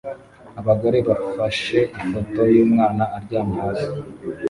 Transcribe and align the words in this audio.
Abagore 0.59 0.97
bafashe 1.07 1.79
ifoto 2.01 2.41
y'umwana 2.55 3.03
aryamye 3.17 3.57
hasi 3.65 3.91